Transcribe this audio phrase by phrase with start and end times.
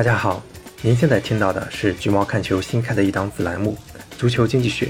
[0.00, 0.42] 大家好，
[0.80, 3.76] 您现在听到的是橘猫看球新开的一档子栏目
[4.18, 4.86] 《足球经济学》。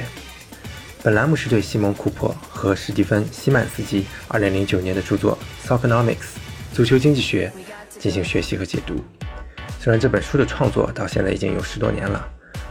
[1.03, 5.37] 本栏目是对西蒙·库珀和史蒂芬·西曼斯基2009年的著作
[5.69, 6.15] 《Soccernomics》
[6.73, 7.53] 足球经济学
[7.99, 9.05] 进行学习和解读。
[9.81, 12.25] 虽然这本书的创作到现在已经有十多年了，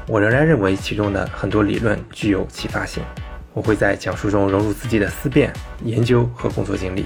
[0.08, 3.04] 我仍然认为其中的很多理论具有启发性。
[3.52, 5.52] 我会在讲述中融入自己的思辨、
[5.84, 7.06] 研究和工作经历，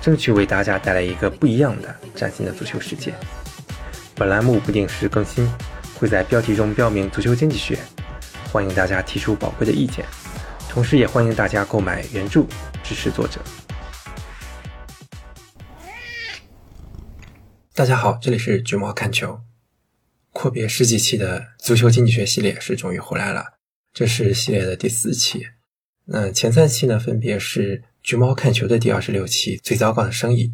[0.00, 3.14] 争取为大家带来一个不一样的、崭新的足球世界。
[4.14, 5.48] 本栏目不定时更新，
[5.94, 7.78] 会在标题中标明“足球经济学”，
[8.52, 10.04] 欢迎大家提出宝贵的意见。
[10.68, 12.44] 同时，也欢迎大家购买原著
[12.84, 13.40] 支持作者。
[17.74, 19.40] 大家好，这里是橘猫看球。
[20.30, 23.54] 阔别十几期的足球经济学系列是终于回来了，
[23.94, 25.46] 这是系列的第四期。
[26.04, 30.52] 那前三期呢，分别是橘猫看球的第二十六期最糟糕的生意，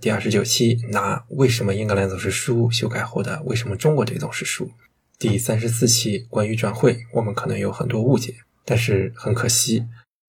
[0.00, 4.70] 第二十九期拿为什么英格兰总是输修改后的为什么中国队总是输，
[5.18, 8.34] 第三十四期关于转会，我们可能有很多误解。
[8.64, 9.86] 但是很可惜，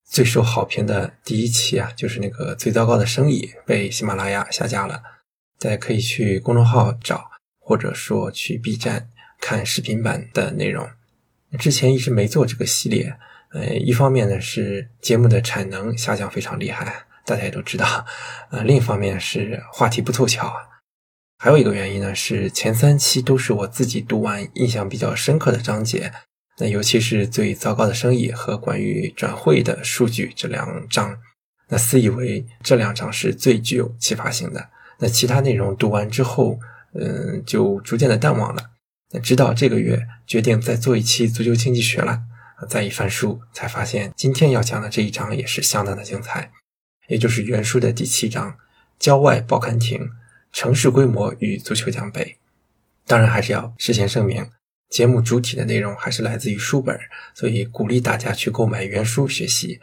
[0.09, 5.01] 最受好评的第一期啊，就是那个最糟糕的生意被喜马拉雅下架了。
[5.59, 10.89] 大家可以去公众号找，或者说去 B 站看视频版的内容。
[11.59, 13.15] 之前一直没做这个系列，
[13.51, 18.05] 呃，一方面呢是节目的产能下降非常厉害，大家也都知道，
[18.51, 20.55] 呃，另一方面是话题不凑巧啊，
[21.37, 26.11] 还有一个原因呢是前三期都是我自己读完印象比较深刻的章节。
[26.59, 31.17] 那尤其是最糟糕的生意和关于转会的数据这两章，
[31.69, 34.69] 那私以为这两章是最具有启发性的。
[34.99, 36.59] 那其他内容读完之后，
[36.93, 38.69] 嗯，就逐渐的淡忘了。
[39.11, 42.21] 那直到这个月决定再做一期足球经济学了，
[42.69, 46.51] 再一翻书才发现，今天要讲的这一章也是相当的精彩，
[47.07, 48.57] 也就是原书的第七章
[48.97, 50.11] “郊外报刊亭：
[50.51, 52.37] 城市规模与足球奖杯”。
[53.05, 54.49] 当然还是要事先声明。
[54.89, 56.99] 节目主体的内容还是来自于书本，
[57.33, 59.81] 所以鼓励大家去购买原书学习。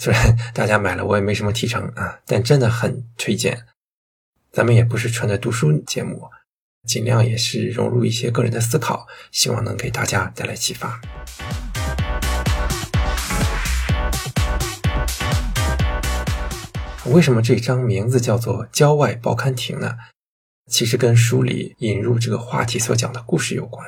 [0.00, 3.66] 虽然大家买了我也没什么提成啊，但真的很推荐。
[4.50, 6.28] 咱们也不是纯的读书节目，
[6.88, 11.00] 尽量也是融入一些个人的思考，希望能给大家带来启发。
[17.10, 19.96] 为什么这张名字叫做《郊外报刊亭》呢？
[20.66, 23.86] 其实跟书里引入这个话题所讲的故事有关。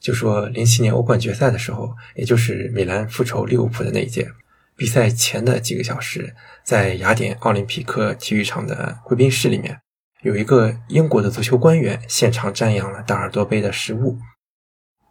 [0.00, 4.30] 就说零七年欧冠决赛的时候，也就是米兰复仇利物浦的那一届，
[4.76, 9.80] 比赛前的几个小时，在雅典奥林匹克体育场的贵宾室里面，
[10.22, 14.18] 有一个英国的足球官员现场瞻仰了大耳朵杯的实物，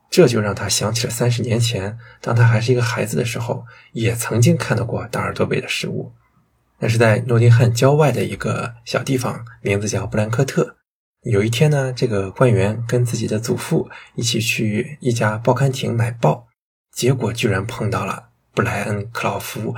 [0.09, 6.13] 这就让他想起了三十年前，当他还是一个孩子的时候，也曾经看到过大耳朵杯的实物，
[6.83, 10.75] 那是在诺丁汉郊外的一个小地方，名字叫布兰科特。
[11.21, 16.45] 有一天呢，这个官员跟自己的祖父一起去一家报刊亭买报，
[16.91, 19.73] 结果居然碰到了布莱恩·克劳福，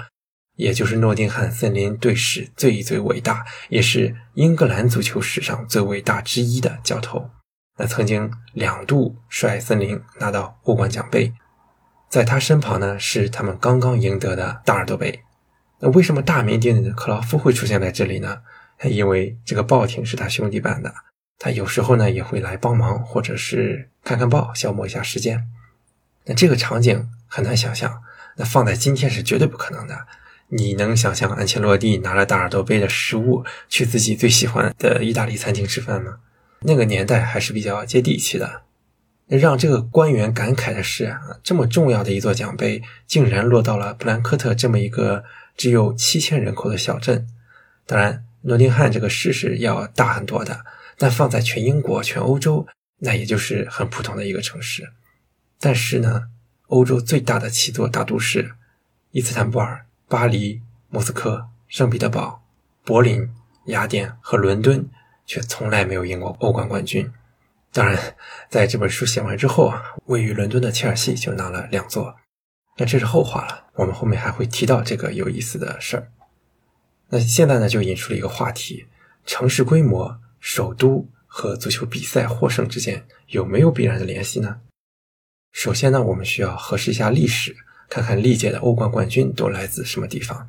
[0.55, 7.29] 也就是诺丁汉森林队史最最伟大，也是英格兰足球史上最伟大之一的教头。
[7.77, 11.31] 那曾经两度率森林拿到欧冠奖杯，
[12.09, 15.21] 在他身旁呢是他们刚刚赢得的大耳朵杯。
[15.89, 18.41] 为什么大名鼎鼎的克劳夫会出现在这里呢？
[18.83, 20.93] 因为这个报亭是他兄弟办的。
[21.37, 25.47] 他有时候呢也会来帮忙，或者是看看报，消磨一下时间。
[26.25, 28.01] 那这个场景很难想象，
[28.37, 30.07] 那放在今天是绝对不可能的。
[30.49, 36.19] 你能想象安切洛蒂拿了大耳朵杯的食物去自己最喜欢的意大利餐厅吃饭吗？
[36.61, 38.61] 那个年代还是比较接地气的。
[39.27, 45.23] 让这个官员感慨的是，这么重要的一座奖杯，竟然落到了布兰科特这么一个
[45.55, 47.27] 只有七千人口的小镇。
[47.85, 50.65] 当然，诺丁汉这个市是要大很多的。
[50.97, 52.65] 但放在全英国、全欧洲，
[52.99, 54.93] 那也就是很普通的一个城市。
[55.59, 56.29] 但是呢，
[56.67, 58.55] 欧洲最大的七座大都市——
[59.11, 62.45] 伊斯坦布尔、巴黎、莫斯科、圣彼得堡、
[62.85, 63.29] 柏林、
[63.65, 64.87] 雅典和伦敦，
[65.25, 67.11] 却从来没有赢过欧冠冠军。
[67.73, 68.15] 当然，
[68.49, 72.15] 在这本书写完之后啊，位于伦敦的切尔西就拿了两座。
[72.77, 76.11] 那这是后话了，我们后面还会提到这个有意思的事儿。
[77.09, 78.87] 那现在呢，就引出了一个话题：
[79.25, 80.19] 城市规模。
[80.47, 84.57] 首都和足球比赛获胜之间有没有必然的联系呢？
[85.51, 87.55] 首先呢，我们需要核实一下历史，
[87.89, 90.47] 看看历届的欧冠冠军都来自什么地方。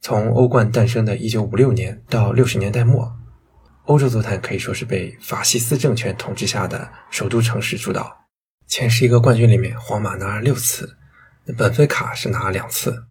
[0.00, 3.16] 从欧冠诞生的1956年到60年代末，
[3.86, 8.26] 欧洲足坛可以说是被法西斯政权统治下的首都城市主导。
[8.68, 10.97] 前十一个冠军里面，皇马拿了六次，
[11.56, 13.04] 本菲卡是拿了两次。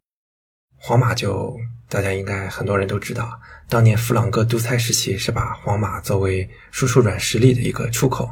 [0.80, 1.58] 皇马就
[1.90, 3.40] 大家应该很多人都知道。
[3.68, 8.26] 当年弗朗哥独裁时期是把皇马作为输出软实力的一个出口，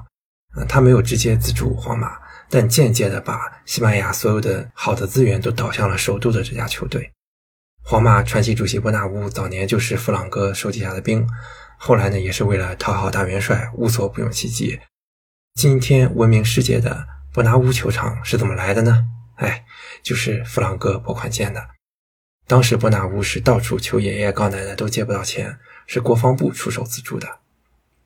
[0.54, 2.18] 啊，他没有直接资助皇马，
[2.50, 7.12] 但间接的把西班牙所有的好的资源都导向了首都的这家球队。
[7.84, 11.28] 皇马传奇主席伯纳乌早年就是弗朗哥手底下的兵，
[11.78, 14.80] 后来呢，也是为了讨好大元帅，无所不用其极。
[15.56, 19.06] 今天闻名世界的伯纳乌球场是怎么来的呢？
[19.36, 19.66] 哎，
[20.02, 21.70] 就是弗朗哥拨款建的。
[22.48, 27.40] 当时伯纳乌是到处求爷爷告奶奶都借不到钱，是国防部出手资助的。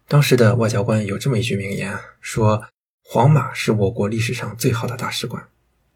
[0.07, 2.63] 当时的外交官有这么一句名言，说
[3.03, 5.47] 皇马是我国历史上最好的大使馆。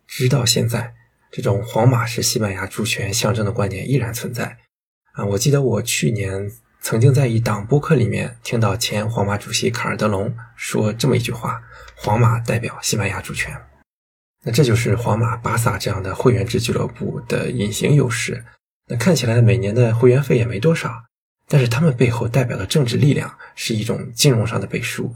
[0.05, 0.93] 直到现在，
[1.31, 4.57] 这种皇马是西班牙主权象征的观点依然存在。
[5.13, 6.51] 啊，我记得我去年
[6.81, 11.63] 曾经在一档播客里面听到前皇马主席卡尔德隆说这么一句话：
[11.95, 13.55] 皇马代表西班牙主权。
[14.43, 18.43] 那这就是皇马、巴萨这样的会员制俱乐部的隐形优势。
[18.87, 21.03] 那看起来每年的会员费也没多少。
[21.45, 25.13] 但是他们背后代表的政治力量是一种金融上的背书，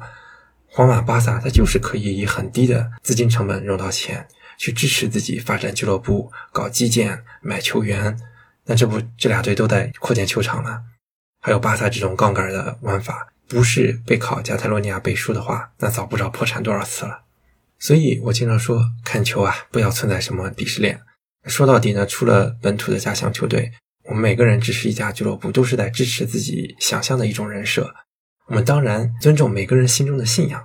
[0.67, 4.27] 皇马、巴萨，它就是可以以很低的资金成本融到钱，
[4.57, 8.19] 去支持自己发展俱乐部、搞基建、买球员。
[8.65, 10.81] 那这不，这俩队都在扩建球场了。
[11.41, 17.21] 还有巴萨这种杠杆的玩法，不是背靠加泰罗尼亚背书的话，那早不知道破产多少次了。
[17.79, 20.99] 所以我经常说，看球啊，不要存在什么鄙视链。
[21.45, 23.71] 说到底呢，除了本土的家乡球队。
[24.09, 27.93] 我们每个人支持一家俱乐部，都是在支持自己想象的一种人设。
[28.45, 30.63] 我们当然尊重每个人心中的信仰，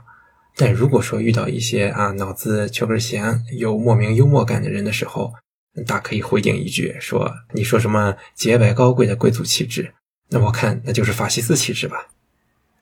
[0.54, 5.32] 但如果说遇到一些啊脑子缺根弦、有莫名幽默感的人的时候，
[5.84, 9.92] 大可以回顶一句说：“你说什么洁白高贵的贵族气质？
[10.28, 12.06] 那我看那就是法西斯气质吧。”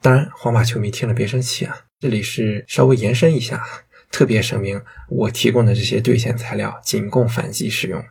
[0.03, 3.65] 当然，皇马球迷听了别生气啊，这里是稍微延伸一下，
[4.11, 8.05] 特别声明：我提供的这些兑现材料仅供反击使用。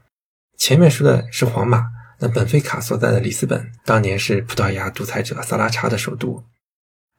[0.58, 2.00] 前面说的是皇马。
[2.22, 6.44] 那本菲卡所在的里斯本，当年是葡萄牙独裁者萨拉查的首都。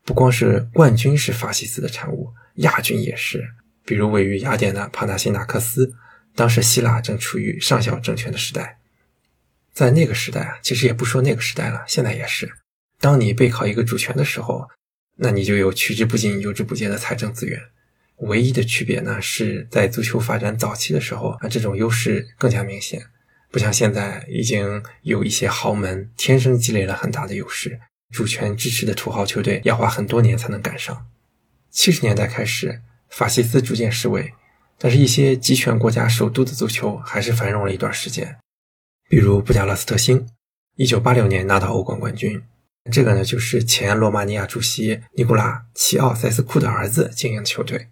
[0.04, 3.42] 不光是冠军是法西斯的产物，亚军也是。
[3.82, 5.94] 比如位于雅典的帕纳辛纳克斯，
[6.34, 8.78] 当时希腊正处于上校政权的时代。
[9.72, 12.52] 在那个时代啊，其实也不说那个时代了，现在也是。
[12.98, 14.68] 当你背靠一个主权的时候，
[15.16, 17.58] 那你就有取之不尽、用之不竭的财政资源。
[18.20, 23.02] 唯一的区别呢，是在足球发展早期的时候啊，这种优势更加明显。
[23.50, 27.80] 不像现在，已经有一些豪门天生积累了很大的优势，
[28.12, 31.06] 主权支持的土豪球队要花很多年才能赶上。
[31.70, 34.32] 七十年代开始，法西斯逐渐式微，
[34.78, 38.36] 但是一些集权国家首都的足球还是繁荣了一段时间。
[39.08, 40.28] 比如布加勒斯特星，
[40.76, 42.40] 一九八六年拿到欧冠冠军，
[42.92, 47.88] 这个呢就是前罗马尼亚主席尼古拉齐奥塞斯库的儿子经营球队。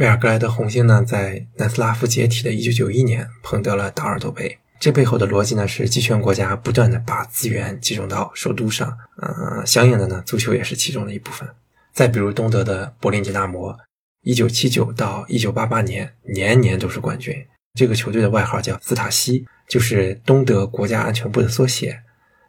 [0.00, 4.58] 贝尔格莱德红星呢，在南斯拉夫解体的一九九一年捧得了达尔多杯。
[4.78, 11.46] 这背后的逻辑呢，是集权国家不断的把资源集中到首都上，呃，相应的呢，足球也是其中的一部分。
[11.92, 13.78] 再比如东德的柏林迪纳摩，
[14.22, 17.36] 一九七九到一九八八年年年都是冠军。
[17.74, 22.00] 这个球队的外号叫斯塔西，就是东德国家安全部的缩写。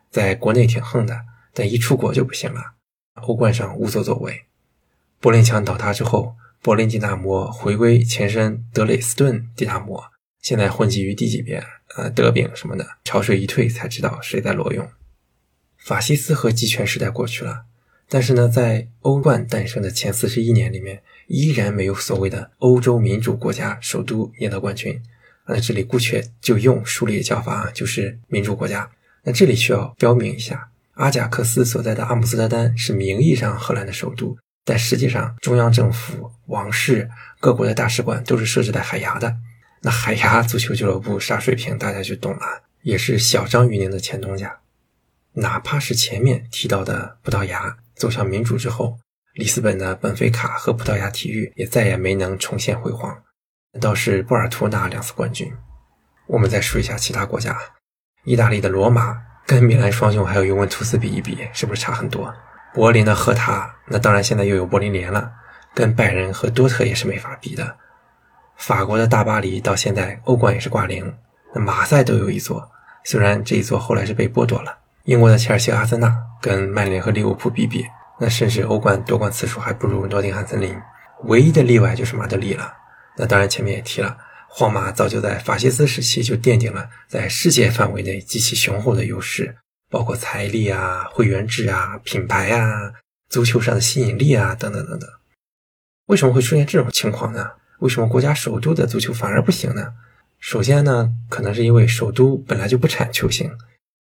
[0.10, 1.20] 在国内挺横的，
[1.54, 2.62] 但一出国就不行了，
[3.16, 4.44] 欧冠上无所作为。
[5.20, 10.12] 柏林墙倒塌之后，柏林迪纳摩回归前身德累斯顿迪纳摩，
[10.44, 11.64] 现在混迹于低级别。
[11.98, 14.88] 呃，德丙什么的，潮水一退才知道谁在裸用。
[15.78, 17.64] 法西斯和集权时代过去了，
[18.08, 25.02] 但是呢，在欧冠诞生的前四十一年里面，依然没有所谓的欧洲民主国家首都赢得冠军。
[25.48, 28.92] 那这里姑且就用书里的叫法啊，就是民主国家。
[29.24, 39.36] 那这里需要标明一下，阿贾克斯所在的阿姆斯特丹是名义上荷兰的首都，但实际上中央政府、王室、各国的大使馆都是设置在海牙的。
[39.82, 44.60] 那海牙足球俱乐部啥水平，大家就懂了，也是小张于宁的前东家。
[45.34, 49.00] 哪怕是前面提到的葡萄牙走向民主之后，
[49.34, 53.24] 里斯本的本菲卡和葡萄牙体育也再也没能重现辉煌，
[53.80, 55.52] 倒是波尔图拿两次冠军。
[56.28, 57.58] 我们再说一下其他国家，
[58.26, 62.32] 意大利的罗马跟米兰双雄还有尤文图斯比一比，是不是差很多？
[62.74, 65.32] 柏林的赫塔，那当然现在又有柏林联了，
[65.74, 67.78] 跟拜仁和多特也是没法比的。
[68.56, 71.14] 法国的大巴黎到现在欧冠也是挂零，
[71.54, 72.70] 那马赛都有一座，
[73.04, 74.78] 虽然这一座后来是被剥夺了。
[75.06, 77.86] 英国的切尔西、阿森纳跟曼联和利物浦比比，
[78.20, 80.78] 那甚至欧冠夺冠次数还不如诺丁汉森林。
[81.24, 82.72] 唯一的例外就是马德里了。
[83.18, 84.16] 那当然前面也提了，
[84.48, 89.58] 皇马早就在法西斯时期就奠定了在世界范围内极其雄厚的优势，
[89.92, 92.94] 包括财力啊、会员制啊、品牌啊、
[93.30, 95.08] 足球上的吸引力啊等等等等。
[96.08, 97.52] 为什么会出现这种情况呢？
[97.80, 99.94] 为什么国家首都的足球反而不行呢？
[100.40, 103.52] 首先呢，可能是因为首都本来就不产球星，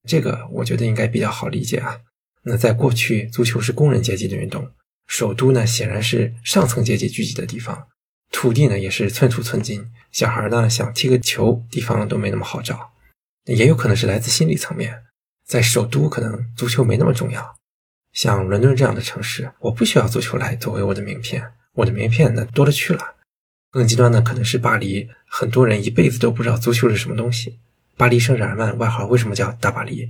[0.06, 1.98] 这个我觉得应该比较好理解啊。
[2.42, 4.70] 那在过去，足球是工人阶级的运动，
[5.06, 7.86] 首都呢显然是上层阶级聚集的地方，
[8.30, 12.92] 土地呢也是寸土寸金，小孩呢想踢个球，地方都没那么好找。
[13.46, 15.02] 也有可能是来自心理层面，
[15.50, 17.56] 在首都可能足球没那么重要。
[18.12, 23.16] 像伦敦这样的城市，我不需要足球来作为我的名片，我的名片那多了去了。
[23.72, 27.58] 更极端的可能是巴黎，很多人一辈子都不知道足球是什么东西。
[27.96, 30.08] 巴黎圣日耳曼外号为什么叫大巴黎？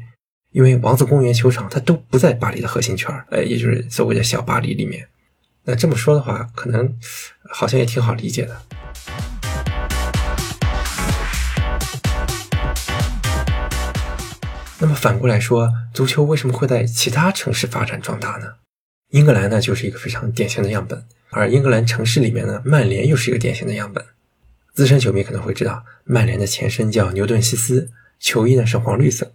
[0.51, 5.09] 因为王子公园球场它都不在巴黎的核心圈呃，也就是所谓的小巴黎里面。
[5.65, 6.95] 那这么说的话，可能
[7.51, 8.61] 好像也挺好理解的。
[14.83, 18.55] 那么反过来说，足球为什么会在其他城市发展壮大呢？
[19.11, 24.03] 英格兰呢，就是一个非常典型的样本，而英格兰城市里面呢，曼联又是一个典型的样本。
[24.73, 29.33] 资深球迷可能会知道，曼联的前身叫牛顿西斯，球衣呢是黄绿色，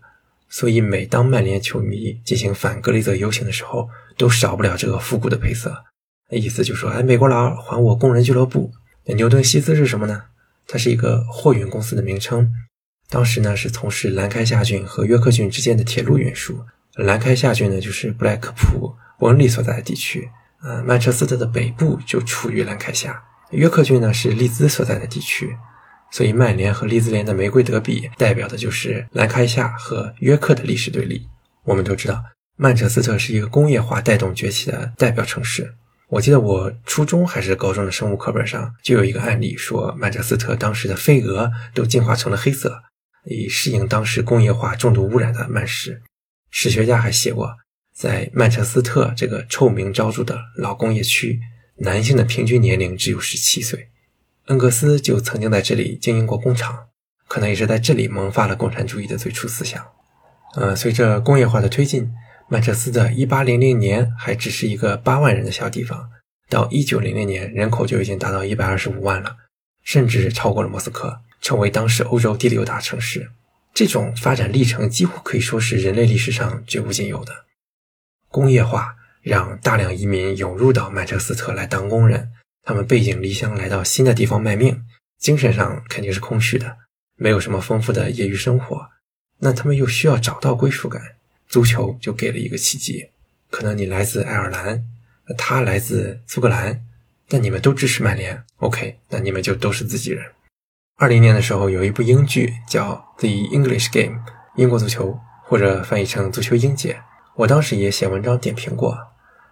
[0.49, 3.87] 所以每当曼联球迷进行反格雷泽游行的时候，
[4.17, 5.83] 都少不了这个复古的配色。
[6.31, 8.71] 那意思就是说，哎，美国佬还我工人俱乐部。
[9.05, 10.23] 那牛顿西斯是什么呢？
[10.65, 12.51] 它是一个货运公司的名称。
[13.09, 16.59] 当时呢是从事兰开夏郡和约克郡之间的铁路运输。
[16.95, 20.29] 兰开夏郡呢就是布莱克普、伯恩利所在的地区，
[20.63, 23.23] 呃，曼彻斯特的北部就处于兰开夏。
[23.51, 25.55] 约克郡呢是利兹所在的地区，
[26.11, 31.27] 所以曼联和利兹联的玫瑰德比代表的就是兰开夏和约克的历史对立。
[31.63, 32.23] 我们都知道，
[32.57, 35.75] 曼彻斯特是一个工业化带动崛起的代表城市。
[36.07, 42.83] 我记得我初中还是高中的生物课本上就有一个案例，说曼彻斯特当时的飞蛾都进化成了黑色。
[43.25, 46.01] 以适应当时工业化重度污染的曼市，
[46.49, 47.55] 史学家还写过，
[47.93, 51.39] 在曼彻斯特这个臭名昭著的老工业区，
[51.77, 53.89] 男性的平均年龄只有十七岁。
[54.45, 56.87] 恩格斯就曾经在这里经营过工厂，
[57.27, 59.83] 可能也是在这里萌发了共产主义的最初思想。
[60.55, 62.13] 呃，随着工业化的推进，
[62.47, 66.11] 曼彻斯特一八零零年还只是一个八万人的小地方，
[66.47, 69.35] 到一九零零年人口就已经达到一百二十五万了，
[69.83, 71.21] 甚至超过了莫斯科。
[71.45, 73.29] 成为当时欧洲第六大城市，
[73.71, 77.45] 这种发展历程几乎可以说是人类历史上绝无仅有的。
[78.29, 82.31] 工业化让大量移民涌入到曼彻斯特来当工人，
[82.63, 84.83] 他们背井离乡来到新的地方卖命，
[85.19, 86.77] 精神上肯定是空虚的，
[87.15, 88.89] 没有什么丰富的业余生活。
[89.37, 90.99] 那他们又需要找到归属感，
[91.47, 93.09] 足球就给了一个契机。
[93.51, 94.83] 可能你来自爱尔兰，
[95.37, 96.83] 他来自苏格兰，
[97.27, 100.25] 但你们都支持曼联，OK，那你们就都是自己人。
[100.97, 104.17] 二零年的时候，有一部英剧叫《The English Game》，
[104.55, 106.97] 英国足球，或者翻译成足球英杰。
[107.35, 108.97] 我当时也写文章点评过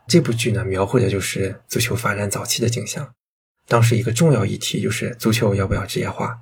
[0.07, 3.13] 这部剧呢，描绘的就是足球发展早期的景象。
[3.67, 6.37] 当时一个重要议题就是足球要不要职业化？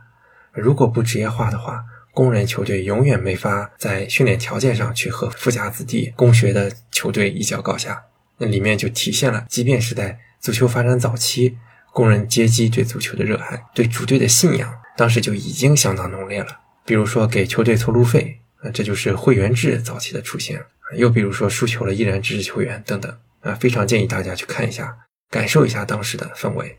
[0.51, 8.03] 如果不职业化的话，工人球队永远没法在训练条件上去和富家子弟工学的球队一较高下。
[8.38, 11.58] 那里面就体现了，即便是在足球发展早期，
[11.91, 14.74] 工人阶级对足球的热爱，对主队的信仰。
[14.98, 20.63] 当时就已经相当浓烈了，比如说给球队凑路费，啊，这就是会员制早期的出现。
[20.98, 24.95] 又比如说输球了依然支持球员等等，啊，非常建议大家去看一下，
[25.29, 26.77] 感受一下当时的氛围。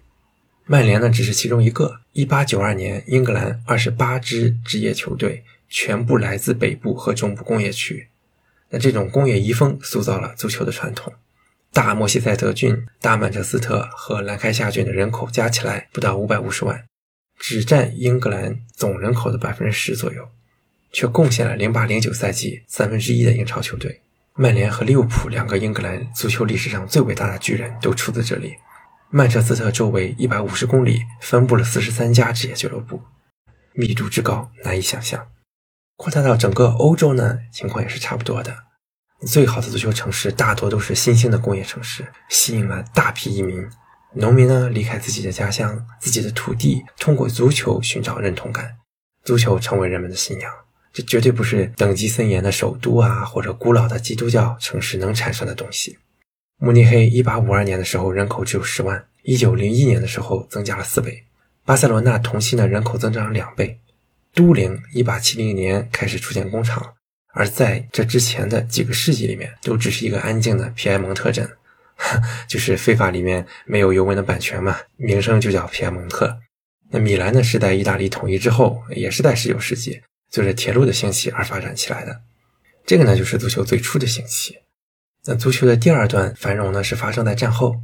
[0.67, 2.01] 曼联呢只是其中一个。
[2.13, 8.09] 一八九二年，英格兰二十八支职业球队全部来自北部和中部工业区，
[8.69, 11.13] 那这种工业遗风塑造了足球的传统。
[11.73, 16.85] 大莫西塞德郡、大曼彻斯特和兰开夏郡的人口加起来不到五百五十万。
[17.39, 20.29] 只占英格兰总人口的百分之十左右，
[20.93, 24.03] 却贡献了零八零九赛季三分之一的英超球队。
[24.35, 28.55] 曼联和利物浦两个英格兰足球历史上最伟大的巨人都出自这里。
[29.11, 33.03] 曼彻斯特周围一百五十公里分布了四十三家职业俱乐部，
[33.73, 35.27] 密度之高难以想象。
[35.97, 38.57] 扩大到整个欧洲呢，情况也是差不多的。
[39.27, 43.65] 最好的足球城市大多都是新兴的工业城市，吸引了大批移民。
[44.15, 48.77] 农民呢，离开自己的家乡、自己的土地，通过足球寻找认同感。
[49.25, 50.53] 足球成为人们的信仰，
[50.93, 55.99] 这绝对不是等级森严的首都啊，或者古老的基督教城市能产生的东西。
[56.59, 61.25] 慕尼黑1852年的时候人口只有十万，1901年的时候增加了四倍。
[61.65, 63.79] 巴塞罗那同期呢人口增长两倍。
[64.35, 66.95] 都灵1870年开始出现工厂，
[67.35, 71.49] 而在这之前的几个世纪里面，都只是一个安静的皮埃蒙特镇。
[72.49, 76.37] 就是非法里面没有尤文的版权嘛，名声就叫皮埃蒙特。
[76.91, 82.23] 那米兰呢，是在意大利统一之后，也是在十九世纪随着铁路的兴起而发展起来的。
[82.85, 84.59] 这个呢，就是足球最初的兴起。
[85.27, 87.77] 那足球的第二段繁荣呢，是发生在战后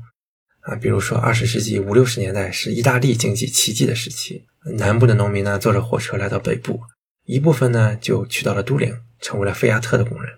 [0.62, 4.44] 啊，比如说二十世纪五六十年代是意大利经济奇迹的时期，
[4.78, 6.80] 南部的农民呢，坐着火车来到北部，
[7.24, 10.32] 一部分呢就去到了都灵，成为了菲亚特的工人。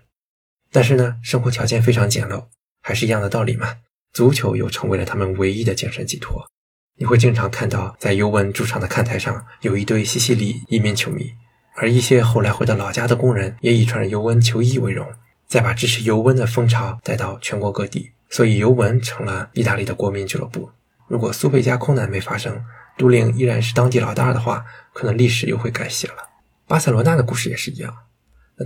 [0.72, 2.46] 但是呢，生活条件非常简陋。
[2.82, 3.76] 还是一样的道理嘛，
[4.12, 6.48] 足球又成为了他们唯一的精神寄托。
[6.96, 11.30] 你会经常看到，在尤文主场的看台上有一堆西西里移民球迷，
[11.76, 15.06] 而一些后来回到老家的工人也以穿着尤文球衣为荣，
[15.46, 18.12] 再把支持尤文的风潮带到全国各地。
[18.30, 20.70] 所以尤文成了意大利的国民俱乐部。
[21.06, 22.64] 如果苏贝加空难没发生，
[22.96, 26.30] 都灵依然是当地老大的话，可能历史又会改写了。
[26.66, 27.94] 巴塞罗那的故事也是一样。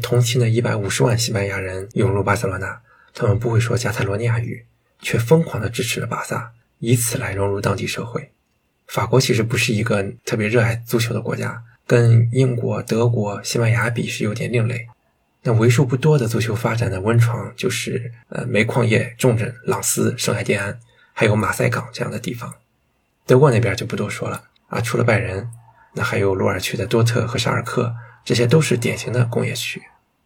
[0.02, 2.80] 同期呢，一百五十万西班牙人涌入巴塞罗那，
[3.14, 4.64] 他们不会说加泰罗尼亚语，
[5.00, 8.30] 却疯狂地支持了巴萨，以此来融入当地社会。
[8.86, 14.86] 法国其实不是一个特别热爱足球的国家，跟英国、德国、西班牙比是有点另类。
[15.42, 20.78] 那为数不多的足球发展的温床，就是呃煤矿业重镇朗斯、圣埃蒂安，
[21.12, 22.52] 还有马赛港这样的地方。
[23.26, 25.48] 德国那边就不多说了啊，除了拜仁，
[25.94, 29.82] 那还有鲁尔区的多特和沙尔克，这些都是典型的工业区。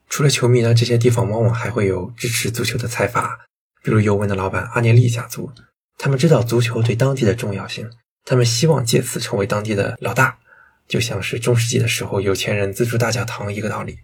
[0.08, 3.40] 除了球迷呢，这些地方往往还会有支持足球的财阀，
[3.82, 5.52] 比如尤文的老板阿涅利家族，
[5.98, 7.90] 他们知道足球对当地的重要性，
[8.24, 10.38] 他们希望借此成为当地的老大，
[10.86, 13.98] 就像是中世纪的时候有钱人资助大教堂一个道理。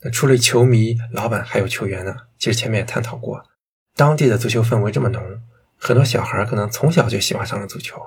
[0.00, 2.16] 那除了球迷、老板，还有球员呢。
[2.38, 3.44] 其实前面也探讨过，
[3.94, 5.22] 当地的足球氛围这么浓，
[5.78, 8.00] 很多小孩可能从小就喜欢上了足球。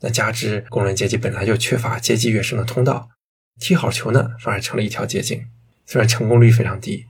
[0.00, 3.10] 那加之工人阶级本来就缺乏阶级跃升的通道，
[3.58, 5.46] 踢好球呢，反而成了一条捷径。
[5.86, 7.06] 虽然成功率非常低，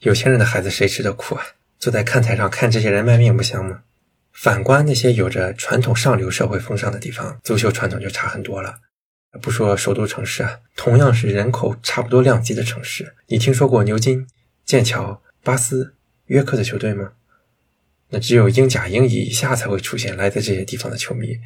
[0.00, 1.44] 有钱人的孩子谁吃得苦啊？
[1.78, 3.82] 坐在看台上看这些人卖命不香吗？
[4.32, 8.80] 反观那些有着传统上流社会风尚的地方，足球传统就差很多了。
[9.40, 14.26] 不说首都城市啊，同样是人口差不多量级的城市，你听说过牛津、
[14.64, 15.94] 剑桥、巴斯、
[16.26, 17.12] 约克的球队吗？
[18.10, 21.38] 那只有英甲、英乙以下才会出现来自这些地方的球迷。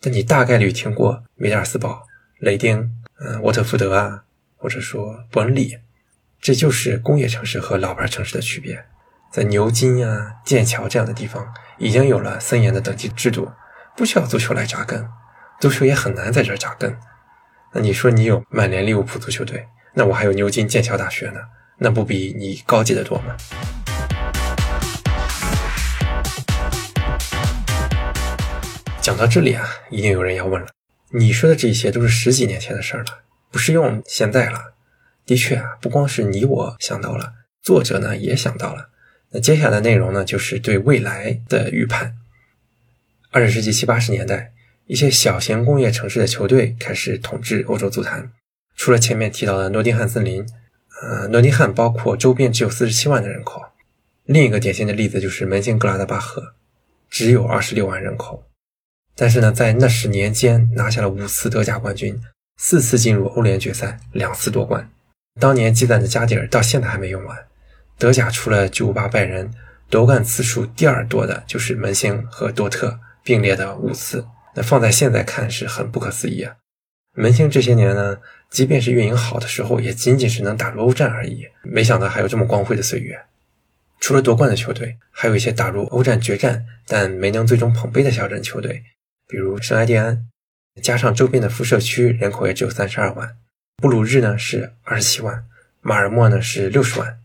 [0.00, 2.06] 但你大概率听过米尔斯堡、
[2.38, 4.24] 雷丁、嗯，沃特福德啊，
[4.56, 5.78] 或者说伯恩利，
[6.40, 8.84] 这就是工业城市和老牌城市的区别。
[9.30, 13.50] 在牛津啊、剑桥这样的地方，已经有了森严的等级制度，
[13.96, 15.08] 不需要足球来扎根。
[15.60, 16.96] 足球也很难在这儿扎根。
[17.72, 21.40] 那你说你有曼联、利物浦足球队，那我还有牛津、剑桥大学呢，
[21.78, 23.34] 那不比你高级的多吗？
[29.00, 30.68] 讲到这里啊，一定有人要问了：
[31.16, 34.74] 你说的这些都是十几年前的事儿了，不适用现在了。
[35.24, 38.90] 的确啊，不光是你我想到了，作者呢也想到了。
[39.30, 42.16] 那接下来的内容呢，就是对未来的预判。
[43.30, 44.52] 二十世纪七八十年代。
[44.86, 48.30] 一些小型工业城市的球队开始统治欧洲足坛。
[48.76, 50.46] 除了前面提到的诺丁汉森林，
[51.00, 53.62] 呃，诺丁汉包括周边只有四十七万的人口。
[54.26, 56.52] 另一个典型的例子就是门兴格拉德巴赫，
[57.08, 58.44] 只有二十六万人口。
[59.16, 62.20] 但是呢，在那十年间拿下了五次德甲冠军，
[62.56, 64.90] 四次进入欧联决赛，两次夺冠。
[65.40, 67.36] 当年积攒的家底儿到现在还没用完。
[67.98, 69.52] 德甲除了巨无霸拜仁，
[69.88, 74.26] 夺冠次数第二多的就是门兴和多特并列的五次。
[74.56, 76.54] 那放在现在看是很不可思议啊！
[77.16, 78.18] 门兴这些年呢，
[78.50, 81.46] 即便是运营好的时候，也仅仅是能打入欧战而已。
[81.62, 83.20] 没想到还有这么光辉的岁月。
[83.98, 88.82] 除了夺冠的球队，还有一些打入欧战决战但没能最终捧杯的小镇球队，
[89.26, 90.26] 比如圣埃蒂安。
[90.82, 93.36] 加上周边的辐射区，人口也只有三十二万。
[93.76, 95.44] 布鲁日呢是二十七万，
[95.80, 97.18] 马尔默呢是六十万。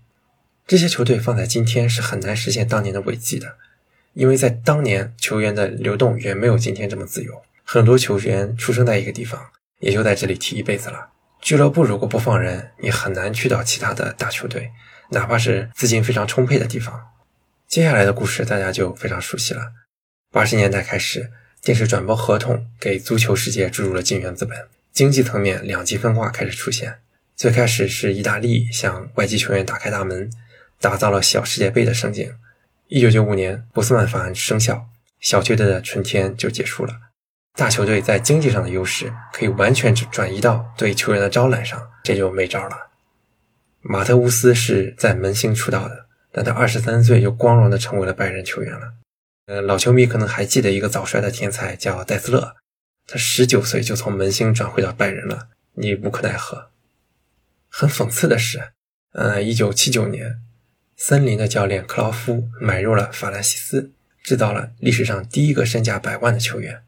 [0.68, 3.58] 这些球队放在今天是很难实现当年的伟绩的。
[4.14, 7.42] 因为在当年，球员的流动远没有今天这么自由。
[7.64, 11.10] 很多球员出生在一个地方，也就在这里踢一辈子了。
[11.42, 14.72] 俱乐部如果不放人，你很难去到其他的大球队，
[15.12, 17.08] 哪怕是资金非常充沛的地方。
[17.68, 19.62] 接下来的故事大家就非常熟悉了。
[20.32, 24.58] 八十年代开始，电视转播合同给足球世界注入了金元资本，
[24.94, 27.00] 经济层面两极分化开始出现。
[27.36, 30.32] 最开始是意大利向外籍球员打开大门，
[30.80, 32.34] 打造了小世界杯的盛景。
[32.88, 34.88] 一九九五年，波斯曼法案生效，
[35.20, 36.94] 小球队的春天就结束了。
[37.56, 42.90] 大球队在经济上的优势可以完全转移到对球员的招揽上，这就没招了。
[43.82, 48.94] 马特乌斯是在门兴出道的，但他二十三岁就光荣的成为了拜仁球员了。
[49.50, 52.56] 呃，老球迷可能还记得一个早衰的天才叫戴斯勒，
[53.08, 56.70] 他十九岁就从门兴转回到拜仁了，你无可奈何。
[57.68, 58.74] 很讽刺的是，
[59.14, 60.40] 呃，一九七九年。
[60.96, 66.84] 森林的教练克劳夫买入了法兰西斯，制造了历史上第一个身价百万的球员。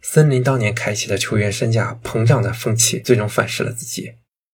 [0.00, 4.14] 森林当年开启的球员身价膨胀的风气，最终反噬了自己。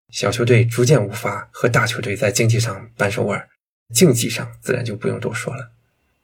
[0.09, 3.47] 小球队逐渐无法和大球队在经济上扳手腕，
[3.93, 5.71] 竞技上自然就不用多说了。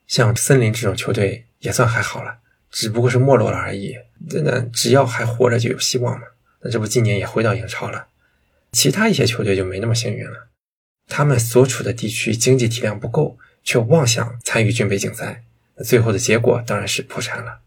[0.08, 2.38] 像森林这种球队也算还好了，
[2.70, 3.96] 只不过是没落了而已。
[4.44, 6.26] 那只要还活着就有希望嘛。
[6.62, 8.08] 那这不今年也回到英超了。
[8.72, 10.48] 其他一些球队就没那么幸运了。
[11.08, 15.44] 他们所处的地区经济体量不够，却妄想参与军备竞赛，
[15.76, 17.60] 那最后的结果当然是破产了。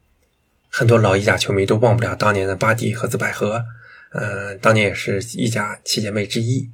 [0.68, 3.64] 很多老意甲球迷都忘不了当年的巴蒂和兹百合，
[4.12, 6.70] 嗯，当年也是意甲七姐妹之一。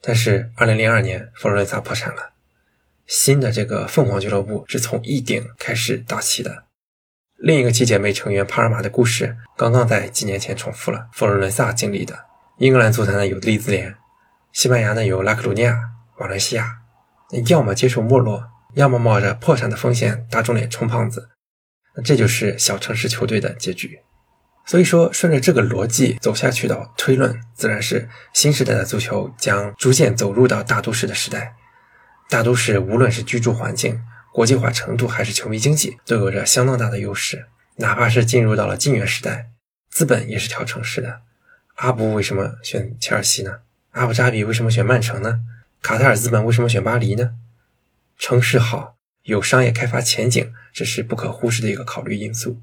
[0.00, 2.30] 但是，二零零二年佛罗伦萨破产了，
[3.06, 6.64] 新的这个凤凰俱乐部是从一顶开始打起的。
[7.38, 12.18] 另一个七姐妹成员帕尔马的故事，刚刚在几年前重复了佛罗伦萨经历的。
[12.58, 13.94] 英格兰足坛呢有利兹联，
[14.52, 15.78] 西班牙呢有拉克鲁尼亚、
[16.18, 16.78] 瓦伦西亚，
[17.48, 18.42] 要么接受没落，
[18.74, 21.28] 要么冒着破产的风险打肿脸充胖子。
[21.94, 24.00] 那这就是小城市球队的结局。
[24.64, 31.54] 所以说，顺着这个逻辑走下去的推论，自然是新时代的足球将逐渐走入到大都市的时代。
[32.28, 37.46] 大都市无论是居住环境、国际化程度，还是球迷经济，都有着相当大的优势。
[37.76, 39.50] 哪怕是进入到了金元时代，
[39.90, 41.20] 资本也是挑城市的。
[41.76, 43.60] 阿布为什么选切尔西呢？
[43.92, 45.40] 阿布扎比为什么选曼城呢？
[45.82, 47.34] 卡塔尔资本为什么选巴黎呢？
[48.18, 52.60] 城市好，有商业开发前景，这是不可忽视的一个考虑因素。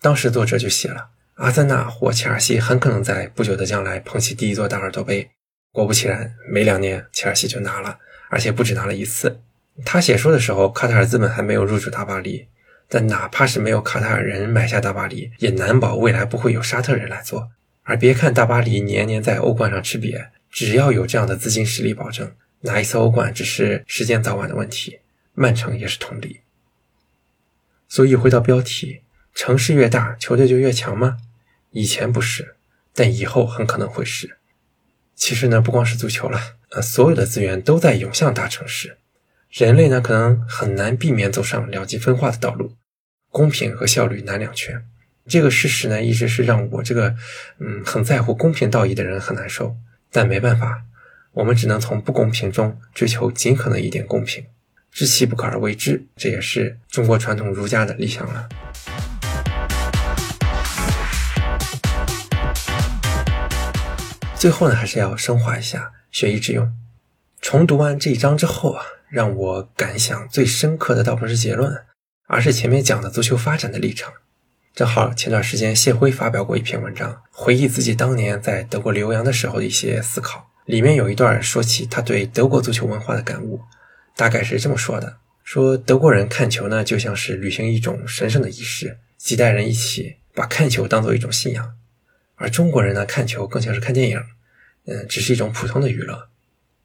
[0.00, 1.08] 当时作者就写了。
[1.34, 5.30] 阿森纳或切尔西很可能在不久的将来捧起第一座大耳朵杯。
[5.72, 7.98] 果不其然，没两年，切尔西就拿了，
[8.30, 9.40] 而且不止拿了一次。
[9.84, 12.46] 他写书的时候，卡塔尔资本还没有入主大巴黎，
[12.88, 17.50] 但哪怕是没有卡塔尔人买下大巴黎，也难保未来不会有沙特人来做。
[17.82, 25.00] 而别看大巴黎年年在欧冠上吃瘪，只要有这样的资金实力保证，拿一次欧冠只是时间早晚的问题。
[25.34, 26.40] 曼城也是同理。
[27.88, 29.00] 所以回到标题。
[29.34, 31.16] 城市越大，球队就越强吗？
[31.72, 32.54] 以前不是，
[32.94, 34.36] 但以后很可能会是。
[35.16, 36.40] 其实呢，不光是足球了，
[36.74, 38.98] 呃，所有的资源都在涌向大城市。
[39.48, 42.72] 人类呢，可能很难避免走上两极分化的道路，
[43.30, 44.84] 公平和效率难两全。
[45.28, 47.14] 这个事实呢，一直是让我这个
[47.60, 49.76] 嗯很在乎公平道义的人很难受。
[50.10, 50.82] 但没办法，
[51.32, 54.44] 我们只能从不公平中追求尽可能一点公平。
[54.90, 58.48] 知其不可而为之，这也是中国传统儒家的理想了。
[64.36, 66.72] 最后呢，还是要升华一下，学以致用。
[67.40, 71.84] 重读完这一章之后啊，让我感想最深刻的倒不是结论，
[72.28, 74.12] 而是前面讲的足球发展的历程。
[74.72, 80.52] 正好前段时间谢辉发表过一篇文章，回忆自己当年在德国留洋的时候的一些思考。
[80.66, 83.60] 里面有一段说起他对德国足球文化的感悟，
[84.16, 91.72] 大概是这么说的：说德国人看球呢，就像是履行一种神圣的仪式，几代人一起把看球当做一种信仰；
[92.36, 94.22] 而中国人呢，看球更像是看电影。
[94.86, 96.28] 嗯，只是一种普通的娱乐。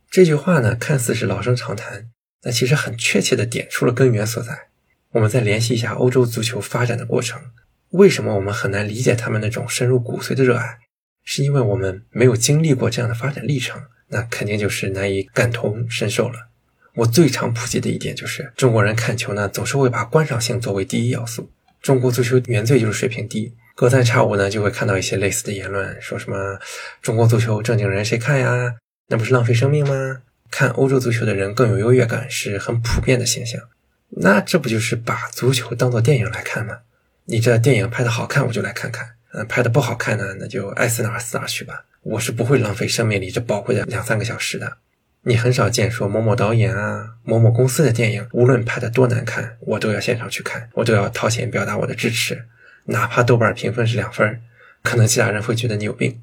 [0.09, 2.09] 这句话呢，看似是老生常谈，
[2.41, 4.69] 但其实很确切的点出了根源所在。
[5.11, 7.41] 我们再联系一下欧洲足球发展的过程，
[7.89, 10.79] 为什么我们很难理解他们那种深入骨髓的热爱？
[11.23, 16.49] 是因为我们没有经历过这样的发展历程，那肯定就是难以感同身受了。
[16.95, 21.51] 我最常普及的一点就是，中国人看球呢，总是会把观赏性作为第一要素。
[21.81, 23.53] 中国足球原罪就是水平低。
[23.79, 26.59] 隔三差五呢，就会看到一些类似的言论，说什么
[27.01, 28.75] 中国足球正经人谁看呀？
[29.07, 30.17] 那不是浪费生命吗？
[30.51, 33.61] 看欧洲足球的人更有优越感，是很普遍的现象。
[34.09, 36.79] 那这不就是把足球当做电影来看吗？
[37.23, 41.85] 你这电影拍的好看，我就来看看；嗯，拍的不好看呢，那就爱死哪儿死哪儿去吧。
[42.01, 44.75] 我是不会浪费生命里这宝贵的两三个小时的。
[45.21, 52.43] 你很少见说某某导演啊、某某公司的电影，无论拍的多难看，我都要现场去看，我都要掏钱表达我的支持。
[52.85, 54.41] 哪怕豆瓣评分是两分，
[54.81, 56.21] 可能其他人会觉得你有病。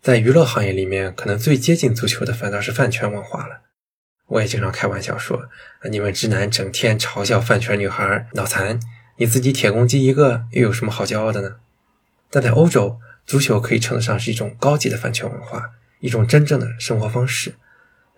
[0.00, 3.62] 在娱乐行业里面，可能最接近足球的反倒是饭圈文化了。
[4.26, 5.48] 我也经常开玩笑说
[5.90, 8.78] ：“你们直男整天嘲笑饭圈女孩脑残，
[9.16, 11.56] 你自己铁公鸡一个，又有什么好骄傲的呢？”
[12.30, 17.54] 但在欧洲，足球可以称得上是一种高级的饭圈文化，一种真正的生活方式。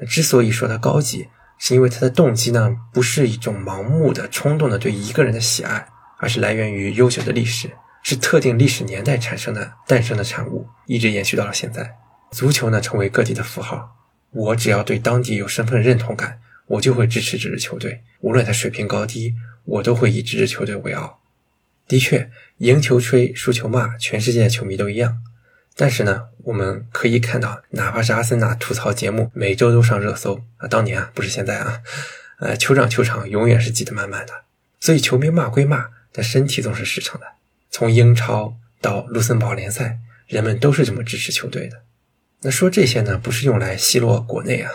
[0.08, 5.86] 之所以说它高级，是因为它的动机呢，不是一种盲目的、冲动的对一个人的喜爱。
[6.20, 7.70] 而是来源于悠久的历史，
[8.02, 11.96] 是特定历史年代产生的诞生的产物，一直延续到了现在。
[12.30, 13.96] 足球呢，成为个体的符号。
[14.30, 21.20] 我只要对当地有身份认同感，我就会支持这支球队，无论他水平高低，我都会以这支球队为傲。
[21.88, 25.18] 的确，赢球吹，输球骂，全世界的球迷都一样。
[25.74, 31.80] 但是呢，我们可以看到，哪怕是阿森纳吐槽节目每周都上热搜啊，当年啊，不是现在啊，
[32.38, 34.44] 呃，酋长球场永远是挤得满满的。
[34.78, 35.88] 所以球迷骂归骂。
[36.12, 37.26] 但身体总是实诚的。
[37.70, 41.82] 从英超到卢森堡联赛，人们都是这么支持球队的。
[42.42, 44.70] 那说这些呢，不是用来奚落国内啊，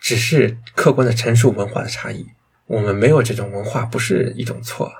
[0.00, 2.26] 只是客观的陈述文化的差异。
[2.66, 4.90] 我们没有这种文化，不是一种错，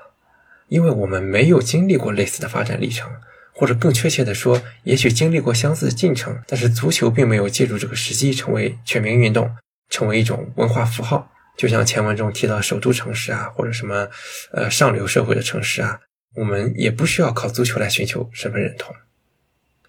[0.67, 3.11] 因为我们没有经历过类似的发展历程，
[3.53, 9.49] 或者更确切的说，也许经历过相似的进程，但是足球并没有借助这个时机成为全民运动，
[9.89, 11.32] 成为一种文化符号。
[11.55, 14.07] 就像前文中提到首都城市啊，或者什么
[14.51, 15.99] 呃上流社会的城市啊，
[16.35, 18.95] 我们也不需要靠足球来寻求身份认同。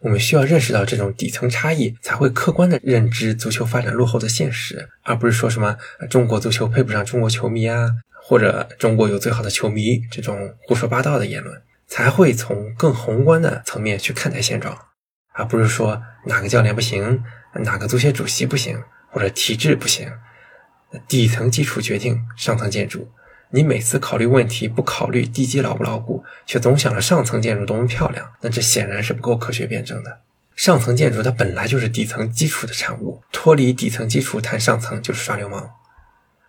[0.01, 5.79] 我们需要认识到这种底层差异，才会客观的认知足球发展落后的现实，而不是说什么
[6.11, 7.91] 中国足球配不上中国球迷啊，
[8.23, 14.79] 或者中国有最好的球迷这种胡说八道的言论，才会从更宏观的层面去看待现状，
[15.33, 17.25] 而不是说哪个教练不行，
[17.55, 18.79] 哪个足协主席不行，
[19.11, 20.13] 或者体制不行。
[21.07, 23.11] 底层基础决定上层建筑。
[23.51, 30.21] 你每次考虑问题不考虑地基牢不牢固，却总想着上层建筑多么漂亮，那这显然是不够科学辩证的。
[30.57, 35.71] 上层建筑它本来就是底层基础的产物，脱离底层基础谈上层就是耍流氓。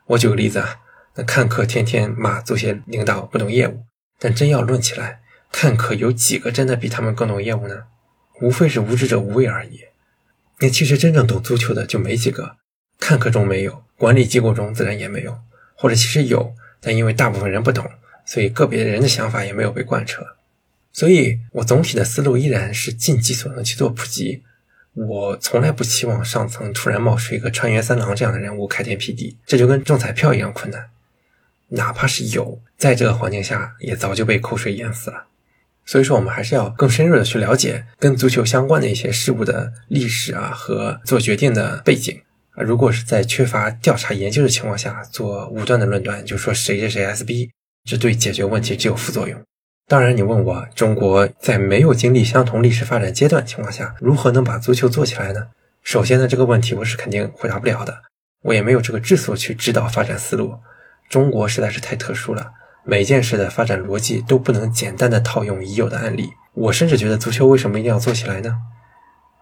[0.08, 0.80] 我举个例子啊，
[1.16, 3.84] 那看客天天骂足协领导不懂业务，
[4.20, 7.84] 但真要论起来，看客有几个真的比他们更懂业务呢？
[8.42, 9.82] 无非是无知者无畏而已。
[10.60, 12.58] 那其实真正懂足球的就没几个，
[13.00, 15.38] 看客中没有，管理机构中自然也没有，
[15.76, 16.54] 或者其实有。
[16.82, 17.90] 但因为大部分人不懂，
[18.26, 20.24] 所以个别人的想法也没有被贯彻。
[20.94, 24.44] 所以我总体的思路依然是尽己所能去做普及。
[24.94, 30.90] 我从来不期望上层突然冒出一个川原三郎这样的人物开天辟地，这就跟中彩票一样困难。
[31.70, 35.26] 哪怕是有，在这个环境下也早就被口水淹死了。
[35.84, 42.22] 所以说，我们还是要更深入的去了解跟足球相关的一些事物的历史啊和做决定的背景。
[42.58, 47.50] 如果是在缺乏调查研究的情况下做武断的论断，就说谁谁谁 SB，
[47.84, 49.41] 这对解决问题只有副作用。
[49.88, 55.48] 当然，你问我中国在没有经历相同历史发展阶段情况下，如何能把足球做起来呢？
[55.84, 57.96] 首先呢，这个问题我是肯定回答不了的，
[58.41, 60.56] 我也没有这个质素去指导发展思路。
[61.08, 62.52] 中国实在是太特殊了，
[62.84, 66.32] 每件事的发展逻辑都不能简单的套用已有的案例。
[66.54, 68.56] 我甚至觉得足球为什么一定要做起来呢？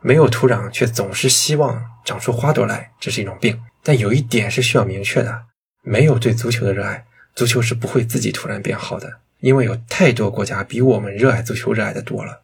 [0.04, 3.60] 没有土壤，却总是希望长出花朵来，这是一种病。
[3.82, 5.44] 但有一点是需要明确的：
[5.82, 9.22] 没有对足球的热爱，足球是不会自己突然变好的。
[9.39, 12.42] 因为有太多国家比我们热爱足球热爱的多了。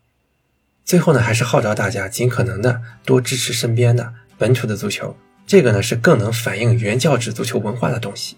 [0.84, 8.38] 最后呢，还是号召大家尽可能的多支持身边的本土的足球，这个呢是更能反映原教旨足球文化的东西。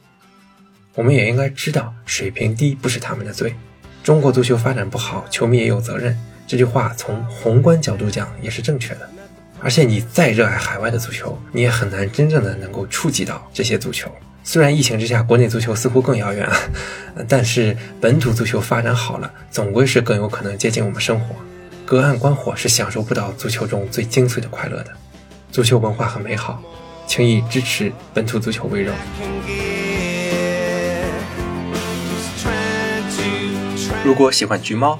[0.96, 3.56] 我们也应该知道，水平低不是他们的罪。
[4.04, 6.16] 中国足球发展不好，球迷也有责任。
[6.52, 9.10] 这句话从宏观角度讲也是正确的，
[9.62, 14.12] 而且你再热爱海外的足球，你也很难真正的能够触及到这些足球。
[14.44, 16.46] 虽然疫情之下国内足球似乎更遥远，
[17.26, 21.34] 但是本土足球发展好了，总归是更有可能接近我们生活。
[21.86, 24.92] 隔岸观火是享受不到足球中最精髓的快乐的。
[25.54, 26.62] 足球文化很美好，
[27.08, 28.94] 请以支持本土足球为荣。
[34.04, 35.00] 如果喜欢橘猫。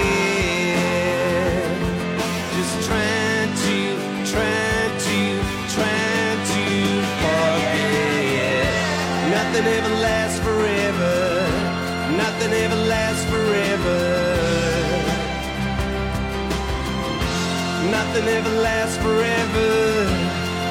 [18.13, 20.03] Nothing ever lasts forever.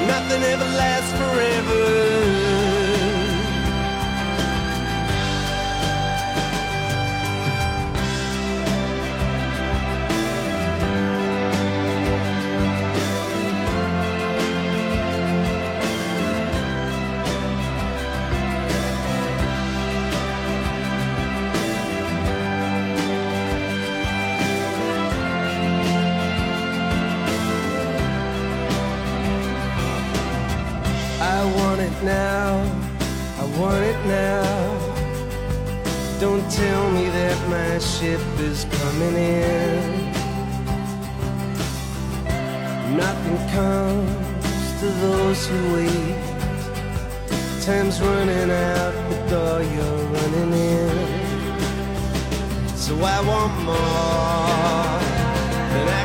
[0.07, 2.50] Nothing ever lasts forever.
[32.03, 32.63] Now.
[33.39, 34.45] I want it now.
[36.21, 40.13] Don't tell me that my ship is coming in.
[42.97, 46.17] Nothing comes to those who wait.
[47.65, 51.21] Time's running out, the door you're running in.
[52.77, 55.01] So I want more
[55.73, 56.00] than I